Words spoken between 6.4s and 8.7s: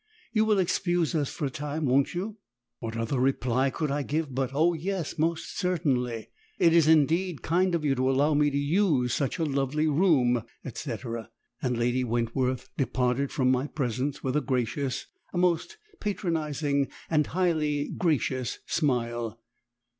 It is indeed kind of you to allow me the